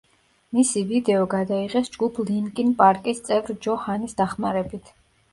მისი 0.57 0.81
ვიდეო 0.91 1.25
გადაიღეს 1.33 1.91
ჯგუფ 1.95 2.17
ლინკინ 2.29 2.71
პარკის 2.79 3.21
წევრ 3.27 3.53
ჯო 3.67 3.75
ჰანის 3.83 4.17
დახმარებით. 4.23 4.91